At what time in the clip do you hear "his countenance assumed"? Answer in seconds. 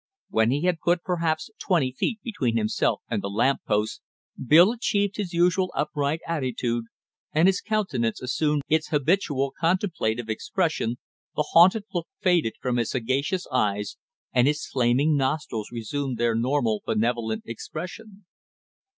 7.47-8.63